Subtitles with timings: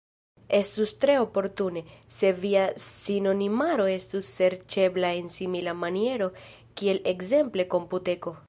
[0.59, 1.83] Estus tre oportune,
[2.19, 6.33] se via sinonimaro estus serĉebla en simila maniero
[6.81, 8.39] kiel ekzemple Komputeko.